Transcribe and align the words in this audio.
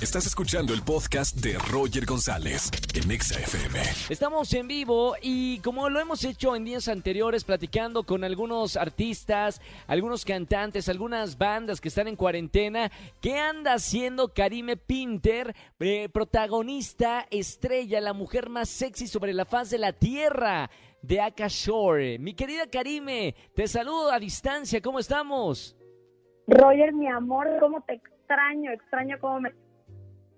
Estás 0.00 0.26
escuchando 0.26 0.72
el 0.74 0.82
podcast 0.82 1.38
de 1.38 1.58
Roger 1.58 2.06
González 2.06 2.70
en 2.94 3.10
Exa 3.10 3.34
FM. 3.40 3.80
Estamos 4.08 4.52
en 4.54 4.68
vivo 4.68 5.16
y 5.20 5.58
como 5.58 5.88
lo 5.88 5.98
hemos 5.98 6.24
hecho 6.24 6.54
en 6.54 6.64
días 6.64 6.86
anteriores, 6.86 7.42
platicando 7.42 8.04
con 8.04 8.22
algunos 8.22 8.76
artistas, 8.76 9.60
algunos 9.88 10.24
cantantes, 10.24 10.88
algunas 10.88 11.36
bandas 11.36 11.80
que 11.80 11.88
están 11.88 12.06
en 12.06 12.14
cuarentena, 12.14 12.92
¿qué 13.20 13.38
anda 13.38 13.74
haciendo 13.74 14.32
Karime 14.32 14.76
Pinter, 14.76 15.56
eh, 15.80 16.08
protagonista 16.08 17.26
estrella, 17.32 18.00
la 18.00 18.12
mujer 18.12 18.50
más 18.50 18.68
sexy 18.68 19.08
sobre 19.08 19.34
la 19.34 19.46
faz 19.46 19.68
de 19.70 19.78
la 19.78 19.92
tierra? 19.92 20.70
de 21.00 21.20
Aka 21.20 21.46
Shore. 21.48 22.18
Mi 22.18 22.34
querida 22.34 22.66
Karime, 22.66 23.36
te 23.54 23.68
saludo 23.68 24.10
a 24.10 24.18
distancia, 24.18 24.80
¿cómo 24.80 24.98
estamos? 24.98 25.76
Roger, 26.48 26.92
mi 26.92 27.06
amor, 27.06 27.46
cómo 27.60 27.80
te 27.82 27.94
extraño, 27.94 28.72
extraño 28.72 29.16
cómo 29.20 29.40
me 29.42 29.52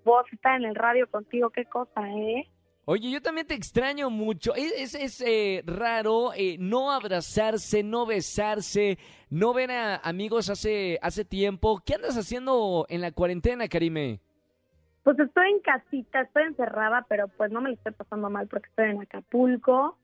vos 0.03 0.25
está 0.31 0.55
en 0.55 0.65
el 0.65 0.75
radio 0.75 1.07
contigo, 1.09 1.49
qué 1.49 1.65
cosa, 1.65 2.09
¿eh? 2.09 2.47
Oye, 2.85 3.11
yo 3.11 3.21
también 3.21 3.45
te 3.45 3.53
extraño 3.53 4.09
mucho. 4.09 4.55
Es, 4.55 4.95
es, 4.95 5.21
eh, 5.21 5.63
raro 5.65 6.33
eh, 6.35 6.57
no 6.59 6.91
abrazarse, 6.91 7.83
no 7.83 8.05
besarse, 8.05 8.97
no 9.29 9.53
ver 9.53 9.71
a 9.71 9.97
amigos 9.97 10.49
hace, 10.49 10.97
hace 11.01 11.23
tiempo. 11.23 11.81
¿Qué 11.85 11.93
andas 11.93 12.17
haciendo 12.17 12.85
en 12.89 13.01
la 13.01 13.11
cuarentena, 13.11 13.67
Karime? 13.67 14.19
Pues 15.03 15.17
estoy 15.19 15.51
en 15.51 15.59
casita, 15.59 16.21
estoy 16.21 16.43
encerrada, 16.43 17.05
pero 17.07 17.27
pues 17.27 17.51
no 17.51 17.61
me 17.61 17.69
lo 17.69 17.75
estoy 17.75 17.93
pasando 17.93 18.29
mal 18.29 18.47
porque 18.47 18.69
estoy 18.69 18.89
en 18.89 19.01
Acapulco. 19.01 19.97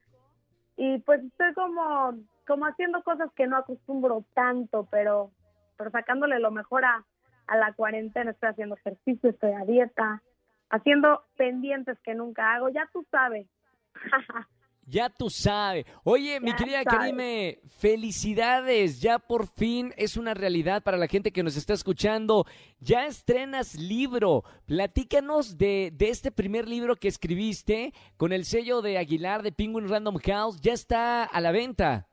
Y 0.76 1.00
pues 1.00 1.24
estoy 1.24 1.54
como, 1.56 2.14
como 2.46 2.66
haciendo 2.68 3.02
cosas 3.02 3.32
que 3.36 3.48
no 3.48 3.58
acostumbro 3.58 4.24
tanto, 4.36 4.88
pero, 4.92 5.32
pero 5.78 5.90
sacándole 5.90 6.40
lo 6.40 6.52
mejor 6.52 6.86
a, 6.86 7.04
a 7.48 7.58
la 7.58 7.74
cuarentena, 7.74 8.32
estoy 8.32 8.50
haciendo 8.50 8.76
ejercicio, 8.76 9.30
estoy 9.30 9.52
a 9.54 9.66
dieta, 9.66 10.22
haciendo 10.70 11.24
pendientes 11.36 11.98
que 12.04 12.14
nunca 12.14 12.54
hago, 12.54 12.70
ya 12.70 12.90
tú 12.92 13.06
sabes. 13.12 13.48
Ya 14.90 15.10
tú 15.10 15.30
sabes. 15.30 15.86
Oye, 16.06 16.40
mi 16.40 16.54
querida 16.54 16.86
Karime, 16.86 17.60
felicidades. 17.78 19.02
Ya 19.02 19.20
por 19.20 19.46
fin 19.46 19.94
es 19.98 20.16
una 20.16 20.34
realidad 20.34 20.82
para 20.82 20.96
la 20.96 21.08
gente 21.08 21.34
que 21.34 21.44
nos 21.44 21.58
está 21.58 21.74
escuchando. 21.74 22.46
Ya 22.80 23.06
estrenas 23.06 23.76
libro. 23.76 24.46
Platícanos 24.66 25.58
de, 25.58 25.92
de 25.94 26.10
este 26.10 26.32
primer 26.32 26.70
libro 26.70 26.96
que 26.96 27.10
escribiste 27.10 27.94
con 28.16 28.32
el 28.32 28.46
sello 28.46 28.82
de 28.82 28.98
Aguilar 28.98 29.44
de 29.44 29.52
Penguin 29.52 29.90
Random 29.90 30.20
House. 30.20 30.62
Ya 30.62 30.72
está 30.72 31.26
a 31.26 31.42
la 31.42 31.52
venta 31.52 32.08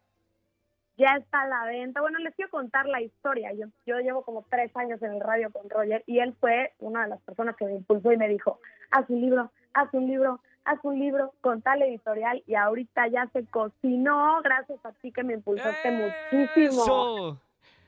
ya 0.96 1.16
está 1.16 1.42
a 1.42 1.48
la 1.48 1.64
venta. 1.64 2.00
Bueno, 2.00 2.18
les 2.18 2.34
quiero 2.34 2.50
contar 2.50 2.86
la 2.86 3.00
historia. 3.00 3.52
Yo, 3.52 3.66
yo 3.86 3.98
llevo 3.98 4.22
como 4.22 4.44
tres 4.48 4.74
años 4.76 5.02
en 5.02 5.14
el 5.14 5.20
radio 5.20 5.50
con 5.50 5.68
Roger 5.68 6.04
y 6.06 6.20
él 6.20 6.34
fue 6.40 6.72
una 6.78 7.02
de 7.04 7.08
las 7.10 7.20
personas 7.22 7.56
que 7.56 7.64
me 7.64 7.72
impulsó 7.72 8.12
y 8.12 8.16
me 8.16 8.28
dijo, 8.28 8.60
haz 8.90 9.08
un 9.08 9.20
libro, 9.20 9.50
haz 9.72 9.92
un 9.92 10.06
libro, 10.06 10.40
haz 10.64 10.78
un 10.82 10.98
libro 10.98 11.32
con 11.40 11.62
tal 11.62 11.82
editorial 11.82 12.42
y 12.46 12.54
ahorita 12.54 13.08
ya 13.08 13.28
se 13.32 13.44
cocinó 13.46 14.40
gracias 14.42 14.84
a 14.84 14.92
ti 14.92 15.12
que 15.12 15.24
me 15.24 15.34
impulsaste 15.34 15.90
muchísimo. 15.90 17.40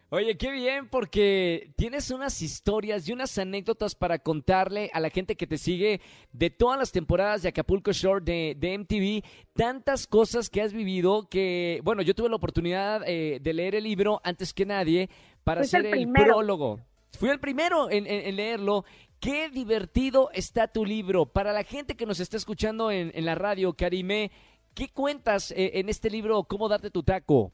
Oye, 0.09 0.37
qué 0.39 0.53
bien, 0.53 0.89
porque 0.89 1.73
tienes 1.75 2.13
unas 2.13 2.41
historias 2.41 3.09
y 3.09 3.13
unas 3.13 3.37
anécdotas 3.39 3.97
para 3.97 4.21
contarle 4.21 4.89
a 4.95 5.01
la 5.01 5.11
gente 5.11 5.35
que 5.35 5.49
te 5.49 5.59
sigue 5.59 6.01
de 6.33 6.49
todas 6.49 6.79
las 6.79 6.93
temporadas 6.93 7.43
de 7.43 7.49
Acapulco 7.49 7.91
Shore 7.91 8.25
de, 8.25 8.79
MTV, 8.79 9.29
tantas 9.53 10.07
cosas 10.07 10.49
que 10.49 10.63
has 10.63 10.73
vivido 10.73 11.29
que, 11.29 11.81
bueno, 11.83 12.03
yo 12.03 12.15
tuve 12.15 12.29
la 12.29 12.37
oportunidad 12.37 13.03
eh, 13.05 13.41
de 13.43 13.53
leer 13.53 13.75
el 13.75 13.83
libro 13.83 14.21
antes 14.23 14.55
que 14.55 14.65
nadie 14.65 15.11
para 15.43 15.63
hacer 15.63 15.85
el, 15.87 16.09
prólogo. 16.13 16.79
Fui 17.19 17.29
el 17.31 17.41
primero 17.41 17.91
en, 17.91 18.05
leerlo. 18.37 18.85
Qué 19.19 19.51
divertido 19.51 20.31
está 20.33 20.69
tu 20.69 20.85
libro. 20.85 21.27
Para 21.27 21.53
la 21.53 21.65
gente 21.65 21.97
que 21.97 22.07
nos 22.07 22.21
está 22.21 22.37
escuchando 22.37 22.93
en, 22.93 23.25
la 23.25 23.35
radio, 23.35 23.73
Karime, 23.73 24.31
¿qué 24.73 24.89
cuentas 24.89 25.51
eh, 25.51 25.81
en 25.81 25.89
este 25.89 26.11
libro, 26.11 26.45
Cómo 26.45 26.69
darte 26.69 26.91
tu 26.91 27.03
taco? 27.03 27.51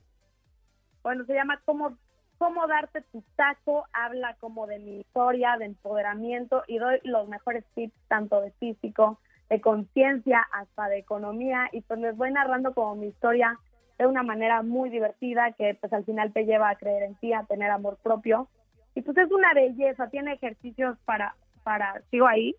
Bueno, 1.03 1.25
se 1.25 1.33
llama 1.33 1.59
Cómo 1.65 1.97
cómo 2.43 2.67
darte 2.67 3.03
tu 3.13 3.23
taco, 3.37 3.87
habla 3.93 4.35
como 4.41 4.67
de 4.67 4.81
mi 4.81 4.99
historia, 4.99 5.57
de 5.61 5.67
empoderamiento 5.67 6.65
y 6.67 6.79
doy 6.79 6.99
los 7.05 7.29
mejores 7.29 7.65
tips 7.77 7.95
tanto 8.09 8.41
de 8.41 8.51
físico, 8.59 9.21
de 9.49 9.61
conciencia, 9.61 10.45
hasta 10.51 10.89
de 10.89 10.99
economía 10.99 11.69
y 11.71 11.83
pues 11.83 12.01
les 12.01 12.17
voy 12.17 12.33
narrando 12.33 12.75
como 12.75 12.97
mi 12.97 13.07
historia 13.07 13.61
de 13.97 14.09
una 14.09 14.25
manera 14.25 14.63
muy 14.63 14.91
divertida 14.91 15.53
que 15.53 15.79
pues 15.81 15.93
al 15.93 16.05
final 16.05 16.33
te 16.33 16.45
lleva 16.45 16.69
a 16.69 16.75
creer 16.75 17.05
en 17.05 17.15
ti, 17.15 17.33
a 17.33 17.45
tener 17.45 17.71
amor 17.71 17.97
propio 18.03 18.49
y 18.97 19.03
pues 19.03 19.17
es 19.19 19.31
una 19.31 19.55
belleza, 19.55 20.11
tiene 20.11 20.33
ejercicios 20.33 20.99
para, 21.05 21.37
para, 21.63 22.03
¿sigo 22.11 22.27
ahí? 22.27 22.57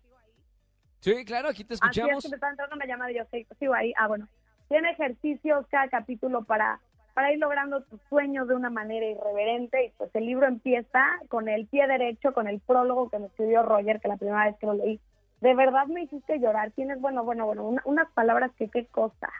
Sí, 1.00 1.26
claro, 1.26 1.50
aquí 1.50 1.62
te 1.62 1.74
escuchamos. 1.74 2.10
Así 2.10 2.28
es 2.28 2.30
me 2.30 2.36
está 2.36 2.48
entrando 2.48 2.74
una 2.74 2.86
llamada 2.86 3.12
y 3.12 3.16
yo 3.16 3.24
sigo 3.58 3.74
ahí, 3.74 3.92
ah 3.98 4.08
bueno, 4.08 4.28
tiene 4.70 4.92
ejercicios 4.92 5.66
cada 5.66 5.88
capítulo 5.88 6.42
para 6.44 6.80
para 7.14 7.32
ir 7.32 7.38
logrando 7.38 7.82
tus 7.82 8.00
sueños 8.08 8.48
de 8.48 8.54
una 8.54 8.70
manera 8.70 9.06
irreverente. 9.06 9.86
Y 9.86 9.90
pues 9.96 10.10
el 10.14 10.26
libro 10.26 10.46
empieza 10.46 11.04
con 11.28 11.48
el 11.48 11.66
pie 11.66 11.86
derecho, 11.86 12.34
con 12.34 12.48
el 12.48 12.60
prólogo 12.60 13.08
que 13.08 13.18
me 13.18 13.26
escribió 13.26 13.62
Roger, 13.62 14.00
que 14.00 14.08
la 14.08 14.16
primera 14.16 14.44
vez 14.44 14.56
que 14.58 14.66
lo 14.66 14.74
leí, 14.74 15.00
de 15.40 15.54
verdad 15.54 15.86
me 15.86 16.02
hiciste 16.02 16.38
llorar. 16.40 16.72
Tienes, 16.72 17.00
bueno, 17.00 17.24
bueno, 17.24 17.46
bueno, 17.46 17.76
unas 17.84 18.10
palabras 18.12 18.50
que 18.58 18.68
qué 18.68 18.86
cosa. 18.86 19.30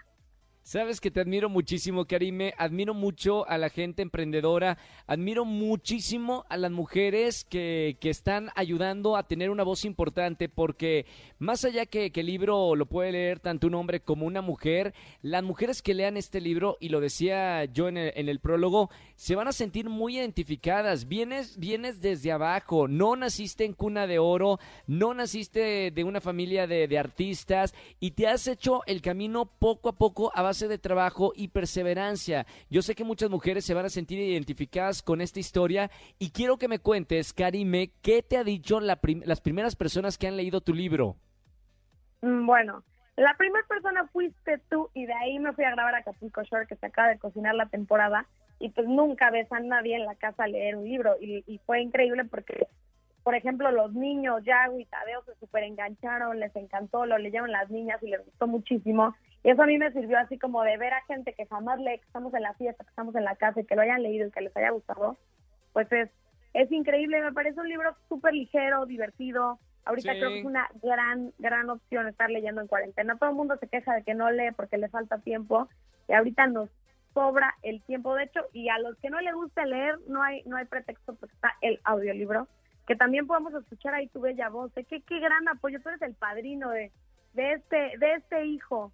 Sabes 0.65 0.99
que 0.99 1.11
te 1.11 1.21
admiro 1.21 1.51
muchísimo, 1.51 2.07
Karime. 2.07 2.55
Admiro 2.57 2.95
mucho 2.95 3.47
a 3.47 3.59
la 3.59 3.69
gente 3.69 4.01
emprendedora. 4.01 4.79
Admiro 5.07 5.45
muchísimo 5.45 6.47
a 6.49 6.57
las 6.57 6.71
mujeres 6.71 7.45
que, 7.45 7.99
que 8.01 8.09
están 8.09 8.49
ayudando 8.55 9.19
a 9.19 9.25
tener 9.25 9.51
una 9.51 9.63
voz 9.63 9.85
importante. 9.85 10.49
Porque 10.49 11.05
más 11.39 11.67
allá 11.67 11.85
que, 11.85 12.11
que, 12.13 12.21
el 12.21 12.29
libro 12.29 12.77
lo 12.77 12.87
puede 12.87 13.13
leer 13.13 13.41
tanto 13.41 13.67
un 13.67 13.75
hombre 13.75 14.01
como 14.01 14.25
una 14.25 14.41
mujer, 14.41 14.95
las 15.21 15.43
mujeres 15.43 15.83
que 15.83 15.93
lean 15.93 16.17
este 16.17 16.41
libro, 16.41 16.79
y 16.81 16.89
lo 16.89 17.01
decía 17.01 17.67
yo 17.67 17.89
en 17.89 17.99
el, 17.99 18.41
prólogo, 18.41 18.89
se 19.17 19.35
van 19.35 19.49
a 19.49 19.53
sentir 19.53 19.91
muy 19.91 20.17
identificadas. 20.17 21.09
Vienes, 21.09 21.59
vienes 21.59 22.01
desde 22.01 22.33
abajo. 22.33 22.89
No 22.89 23.17
naciste 23.17 23.67
en 23.67 23.75
cuna 23.75 24.07
de 24.07 24.19
oro. 24.19 24.59
No 24.87 25.13
naciste 25.13 25.91
de 25.91 26.05
una 26.05 26.23
familia 26.23 26.67
de, 26.67 26.89
de 26.89 26.99
artistas. 26.99 27.75
Y 28.01 28.13
te 28.13 28.29
has 28.29 28.47
hecho 28.47 28.81
el 28.87 29.03
camino 29.03 29.45
poco 29.45 29.91
a 29.91 29.93
poco 29.99 30.33
a 30.35 30.54
de 30.61 30.79
trabajo 30.79 31.33
y 31.35 31.49
perseverancia. 31.49 32.47
Yo 32.71 32.83
sé 32.83 32.95
que 32.95 33.05
muchas 33.05 33.31
mujeres 33.31 33.65
se 33.65 33.75
van 33.75 33.87
a 33.87 33.89
sentir 33.91 34.19
identificadas 34.19 35.03
con 35.03 35.21
esta 35.21 35.41
historia 35.41 35.91
y 36.19 36.31
quiero 36.31 36.57
que 36.57 36.69
me 36.69 36.79
cuentes, 36.79 37.33
Karime, 37.33 37.91
¿qué 38.03 38.23
te 38.23 38.37
ha 38.37 38.45
dicho 38.45 38.81
las 38.81 39.41
primeras 39.41 39.77
personas 39.77 40.17
que 40.17 40.29
han 40.29 40.37
leído 40.37 40.61
tu 40.61 40.73
libro? 40.73 41.17
Mm, 42.23 42.47
bueno, 42.47 42.85
la 43.17 43.35
primera 43.37 43.67
persona 43.67 44.07
fuiste 44.13 44.59
tú 44.71 44.91
y 44.95 45.07
de 45.07 45.15
ahí 45.15 45.39
me 45.39 45.53
fui 45.53 45.65
a 45.65 45.73
grabar 45.73 45.97
a 45.97 45.99
Acapulco 45.99 46.43
Shore 46.45 46.67
que 46.67 46.77
se 46.77 46.87
acaba 46.87 47.09
de 47.09 47.19
cocinar 47.19 47.55
la 47.55 47.67
temporada 47.67 48.27
y 48.61 48.71
pues 48.71 48.87
nunca 48.87 49.31
ves 49.31 49.51
a 49.53 49.61
nadie 49.61 49.97
en 49.97 50.05
la 50.05 50.15
casa 50.15 50.47
leer 50.47 50.77
un 50.77 50.85
libro 50.85 51.17
y, 51.21 51.43
y 51.47 51.59
fue 51.67 51.83
increíble 51.83 52.25
porque 52.25 52.69
por 53.25 53.35
ejemplo, 53.35 53.73
los 53.73 53.95
niños, 53.95 54.45
Yago 54.45 54.79
y 54.79 54.85
Tadeo 54.85 55.25
se 55.25 55.35
súper 55.37 55.65
engancharon, 55.65 56.39
les 56.39 56.55
encantó, 56.55 57.07
lo 57.07 57.17
leyeron 57.17 57.51
las 57.51 57.71
niñas 57.71 58.01
y 58.03 58.11
les 58.11 58.23
gustó 58.23 58.47
muchísimo. 58.47 59.17
Y 59.45 59.51
eso 59.51 59.63
a 59.63 59.67
mí 59.67 59.79
me 59.79 59.93
sirvió 59.93 60.19
así 60.19 60.39
como 60.39 60.63
de 60.63 60.77
ver 60.79 60.95
a 60.95 61.05
gente 61.05 61.35
que 61.35 61.47
jamás 61.47 61.79
lee, 61.79 61.99
que 61.99 62.07
estamos 62.07 62.33
en 62.35 62.43
la 62.43 62.55
fiesta, 62.55 62.83
que 62.83 62.91
estamos 62.91 63.15
en 63.15 63.25
la 63.25 63.37
casa 63.37 63.61
y 63.61 63.65
que 63.65 63.77
lo 63.77 63.83
hayan 63.83 64.03
leído 64.03 64.27
y 64.27 64.31
que 64.31 64.41
les 64.41 64.57
haya 64.57 64.71
gustado. 64.71 65.19
Pues 65.73 65.91
es, 65.93 66.11
es 66.55 66.73
increíble, 66.73 67.21
me 67.21 67.33
parece 67.33 67.61
un 67.61 67.69
libro 67.69 67.95
súper 68.09 68.33
ligero, 68.33 68.87
divertido. 68.87 69.59
Ahorita 69.85 70.13
creo 70.13 70.31
que 70.31 70.39
es 70.41 70.47
una 70.47 70.69
gran, 70.83 71.33
gran 71.39 71.69
opción 71.69 72.09
estar 72.09 72.31
leyendo 72.31 72.63
en 72.63 72.69
cuarentena. 72.69 73.19
Todo 73.19 73.31
el 73.31 73.37
mundo 73.37 73.57
se 73.59 73.69
queja 73.69 73.95
de 73.95 74.03
que 74.03 74.15
no 74.15 74.31
lee 74.31 74.53
porque 74.57 74.79
le 74.79 74.89
falta 74.89 75.19
tiempo 75.19 75.69
y 76.09 76.15
ahorita 76.15 76.47
nos 76.47 76.71
sobra 77.13 77.55
el 77.63 77.83
tiempo. 77.83 78.15
De 78.15 78.25
hecho, 78.25 78.41
y 78.55 78.71
a 78.71 78.79
los 78.79 78.97
que 78.97 79.11
no 79.11 79.21
les 79.21 79.35
gusta 79.35 79.67
leer, 79.67 79.99
no 80.09 80.23
hay, 80.23 80.43
no 80.47 80.57
hay 80.57 80.65
pretexto 80.65 81.15
porque 81.17 81.35
está 81.35 81.55
el 81.61 81.81
audiolibro 81.85 82.49
que 82.87 82.97
también 82.97 83.27
podamos 83.27 83.55
escuchar 83.55 83.95
ahí 83.95 84.09
tu 84.09 84.21
bella 84.21 84.49
voz. 84.49 84.71
¿eh? 84.77 84.85
Qué, 84.85 85.01
qué 85.03 85.19
gran 85.21 85.49
apoyo, 85.49 85.81
tú 85.81 85.89
eres 85.89 86.03
el 86.03 86.15
padrino 86.15 86.71
de, 86.71 86.93
de, 87.33 87.53
este, 87.55 87.97
de 87.99 88.15
este 88.15 88.45
hijo. 88.47 88.93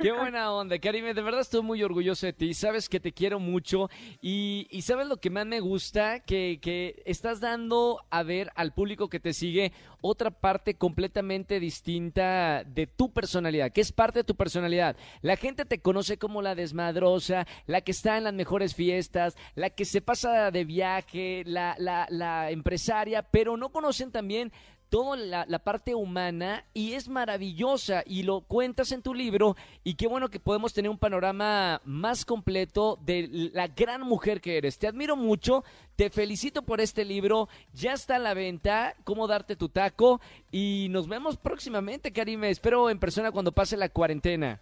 Qué 0.00 0.12
buena 0.12 0.52
onda, 0.52 0.78
Karime. 0.78 1.14
De 1.14 1.22
verdad 1.22 1.40
estoy 1.40 1.62
muy 1.62 1.82
orgulloso 1.82 2.26
de 2.26 2.32
ti. 2.32 2.52
Sabes 2.54 2.88
que 2.88 3.00
te 3.00 3.12
quiero 3.12 3.38
mucho. 3.38 3.88
Y, 4.20 4.66
y 4.70 4.82
sabes 4.82 5.06
lo 5.06 5.18
que 5.18 5.30
más 5.30 5.46
me 5.46 5.60
gusta, 5.60 6.20
que, 6.20 6.58
que, 6.60 7.02
estás 7.06 7.40
dando 7.40 8.04
a 8.10 8.22
ver 8.22 8.50
al 8.56 8.72
público 8.72 9.08
que 9.08 9.20
te 9.20 9.32
sigue 9.32 9.72
otra 10.00 10.30
parte 10.30 10.74
completamente 10.74 11.60
distinta 11.60 12.64
de 12.64 12.86
tu 12.86 13.12
personalidad, 13.12 13.72
que 13.72 13.80
es 13.80 13.92
parte 13.92 14.20
de 14.20 14.24
tu 14.24 14.34
personalidad. 14.34 14.96
La 15.22 15.36
gente 15.36 15.64
te 15.64 15.80
conoce 15.80 16.18
como 16.18 16.42
la 16.42 16.54
desmadrosa, 16.54 17.46
la 17.66 17.80
que 17.80 17.92
está 17.92 18.18
en 18.18 18.24
las 18.24 18.34
mejores 18.34 18.74
fiestas, 18.74 19.36
la 19.54 19.70
que 19.70 19.84
se 19.84 20.00
pasa 20.00 20.50
de 20.50 20.64
viaje, 20.64 21.44
la, 21.46 21.76
la, 21.78 22.06
la 22.10 22.50
empresaria, 22.50 23.22
pero 23.22 23.56
no 23.56 23.70
conocen 23.70 24.10
también 24.10 24.52
toda 24.94 25.16
la, 25.16 25.58
parte 25.58 25.92
humana 25.96 26.62
y 26.72 26.92
es 26.92 27.08
maravillosa 27.08 28.04
y 28.06 28.22
lo 28.22 28.42
cuentas 28.42 28.92
en 28.92 29.02
tu 29.02 29.12
libro 29.12 29.56
y 29.82 29.96
qué 29.96 30.06
bueno 30.06 30.28
que 30.28 30.38
podemos 30.38 30.72
tener 30.72 30.88
un 30.88 30.98
panorama 30.98 31.80
más 31.84 32.24
completo 32.24 32.96
de 33.04 33.50
la 33.52 33.66
gran 33.66 34.02
mujer 34.02 34.40
que 34.40 34.56
eres. 34.56 34.78
Te 34.78 34.86
admiro 34.86 35.16
mucho, 35.16 35.64
te 35.96 36.10
felicito 36.10 36.62
por 36.62 36.80
este 36.80 37.04
libro, 37.04 37.48
ya 37.72 37.94
está 37.94 38.14
a 38.14 38.18
la 38.20 38.34
venta, 38.34 38.94
cómo 39.02 39.26
darte 39.26 39.56
tu 39.56 39.68
taco 39.68 40.20
y 40.52 40.86
nos 40.90 41.08
vemos 41.08 41.38
próximamente, 41.38 42.12
Karime. 42.12 42.50
Espero 42.50 42.88
en 42.88 43.00
persona 43.00 43.32
cuando 43.32 43.50
pase 43.50 43.76
la 43.76 43.88
cuarentena. 43.88 44.60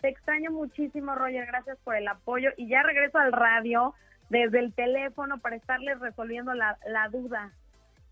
Te 0.00 0.08
extraño 0.08 0.50
muchísimo, 0.50 1.14
Roger. 1.14 1.46
Gracias 1.46 1.78
por 1.84 1.94
el 1.94 2.08
apoyo. 2.08 2.50
Y 2.56 2.66
ya 2.66 2.82
regreso 2.82 3.18
al 3.18 3.30
radio 3.30 3.94
desde 4.28 4.58
el 4.58 4.72
teléfono 4.74 5.38
para 5.38 5.54
estarles 5.54 6.00
resolviendo 6.00 6.52
la, 6.52 6.78
la 6.84 7.08
duda. 7.10 7.52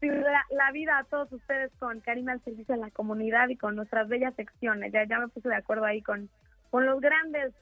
La, 0.00 0.44
la, 0.50 0.70
vida 0.72 0.98
a 0.98 1.04
todos 1.04 1.32
ustedes 1.32 1.72
con 1.78 2.00
Karina 2.00 2.32
al 2.32 2.44
servicio 2.44 2.74
de 2.74 2.80
la 2.80 2.90
comunidad 2.90 3.48
y 3.48 3.56
con 3.56 3.74
nuestras 3.74 4.08
bellas 4.08 4.34
secciones. 4.36 4.92
Ya, 4.92 5.04
ya 5.06 5.18
me 5.18 5.28
puse 5.28 5.48
de 5.48 5.56
acuerdo 5.56 5.84
ahí 5.84 6.02
con, 6.02 6.28
con 6.70 6.86
los 6.86 7.00
grandes 7.00 7.52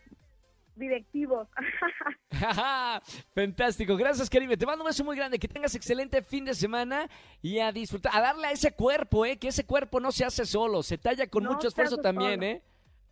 directivos. 0.76 1.48
Fantástico, 3.34 3.96
gracias 3.96 4.28
Karime. 4.30 4.56
Te 4.56 4.66
mando 4.66 4.84
un 4.84 4.88
beso 4.88 5.04
muy 5.04 5.16
grande, 5.16 5.38
que 5.38 5.48
tengas 5.48 5.74
excelente 5.74 6.22
fin 6.22 6.44
de 6.44 6.54
semana 6.54 7.08
y 7.42 7.58
a 7.58 7.72
disfrutar, 7.72 8.12
a 8.14 8.20
darle 8.20 8.48
a 8.48 8.52
ese 8.52 8.72
cuerpo, 8.72 9.24
¿eh? 9.24 9.38
que 9.38 9.48
ese 9.48 9.64
cuerpo 9.64 10.00
no 10.00 10.12
se 10.12 10.24
hace 10.24 10.44
solo, 10.44 10.82
se 10.82 10.98
talla 10.98 11.26
con 11.28 11.44
No 11.44 11.52
mucho 11.52 11.68
esfuerzo 11.68 11.96
también, 11.98 12.40
solo. 12.40 12.46
¿eh? 12.46 12.62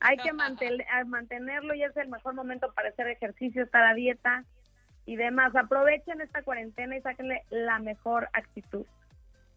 Hay 0.00 0.18
que 0.18 0.32
mantel- 0.34 0.84
mantenerlo 1.06 1.74
y 1.74 1.82
es 1.82 1.96
el 1.96 2.08
mejor 2.08 2.34
momento 2.34 2.70
para 2.74 2.90
hacer 2.90 3.08
ejercicio, 3.08 3.62
estar 3.62 3.84
a 3.86 3.94
dieta 3.94 4.44
y 5.06 5.16
demás. 5.16 5.56
Aprovechen 5.56 6.20
esta 6.20 6.42
cuarentena 6.42 6.96
y 6.96 7.00
sáquenle 7.00 7.42
la 7.48 7.78
mejor 7.78 8.28
actitud. 8.34 8.84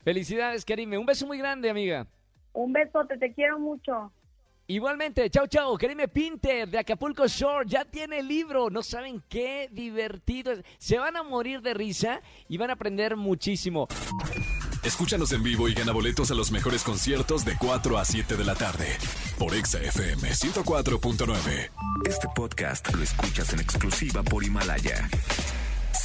Felicidades, 0.03 0.63
Karime. 0.65 0.97
Un 0.97 1.05
beso 1.05 1.27
muy 1.27 1.37
grande, 1.37 1.69
amiga. 1.69 2.07
Un 2.53 2.73
besote, 2.73 3.17
te 3.17 3.33
quiero 3.33 3.59
mucho. 3.59 4.11
Igualmente, 4.69 5.29
chao, 5.29 5.47
chao. 5.47 5.77
Karime 5.77 6.09
Pinter 6.09 6.67
de 6.67 6.79
Acapulco 6.79 7.25
Shore 7.25 7.65
ya 7.69 7.85
tiene 7.85 8.19
el 8.19 8.27
libro. 8.27 8.69
No 8.69 8.83
saben 8.83 9.23
qué 9.29 9.69
divertido 9.71 10.51
es. 10.51 10.63
Se 10.77 10.97
van 10.97 11.15
a 11.15 11.23
morir 11.23 11.61
de 11.61 11.73
risa 11.73 12.21
y 12.49 12.57
van 12.57 12.69
a 12.69 12.73
aprender 12.73 13.15
muchísimo. 13.15 13.87
Escúchanos 14.83 15.31
en 15.31 15.41
vivo 15.41 15.69
y 15.69 15.73
gana 15.73 15.93
boletos 15.93 16.31
a 16.31 16.33
los 16.33 16.51
mejores 16.51 16.83
conciertos 16.83 17.45
de 17.45 17.55
4 17.57 17.97
a 17.97 18.03
7 18.03 18.35
de 18.35 18.43
la 18.43 18.55
tarde 18.55 18.87
por 19.39 19.53
Exa 19.53 19.79
FM 19.79 20.29
104.9. 20.29 21.69
Este 22.05 22.27
podcast 22.35 22.93
lo 22.93 23.03
escuchas 23.03 23.53
en 23.53 23.61
exclusiva 23.61 24.21
por 24.23 24.43
Himalaya. 24.43 25.09